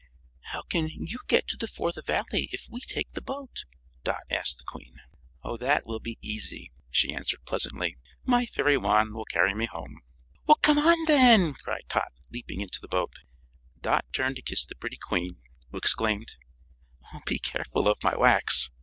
[0.45, 3.65] "How can you get to the Fourth Valley if we take the boat?"
[4.03, 4.95] Dot asked the Queen.
[5.59, 10.01] "That will be easy," she answered, pleasantly; "my fairy wand will carry me home."
[10.63, 13.13] "Come on, then!" cried Tot, leaping into the boat.
[13.83, 15.37] Dot turned to kiss the pretty Queen,
[15.69, 16.31] who exclaimed:
[17.27, 18.71] "Be careful of my wax!"